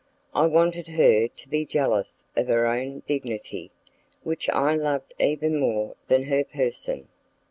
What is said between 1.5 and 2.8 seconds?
jealous of her